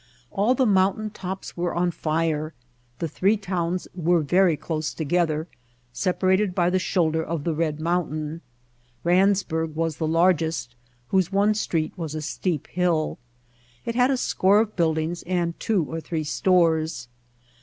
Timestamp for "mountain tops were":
0.65-1.75